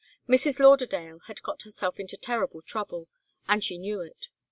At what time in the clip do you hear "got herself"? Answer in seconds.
1.43-1.99